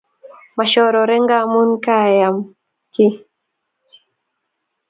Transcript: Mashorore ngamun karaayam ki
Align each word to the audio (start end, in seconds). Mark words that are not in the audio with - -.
Mashorore 0.57 1.15
ngamun 1.23 1.69
karaayam 1.83 2.37
ki 2.93 3.07